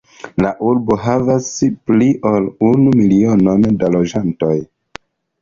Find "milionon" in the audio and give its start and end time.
3.03-3.69